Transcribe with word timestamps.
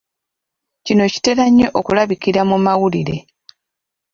Kino 0.85 1.03
kitera 1.13 1.43
nnyo 1.49 1.67
okulabikira 1.79 2.41
mu 2.49 2.57
mawulire. 2.65 3.17